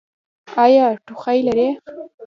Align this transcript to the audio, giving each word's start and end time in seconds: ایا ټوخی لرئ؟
ایا 0.63 0.85
ټوخی 1.05 1.39
لرئ؟ 1.47 1.67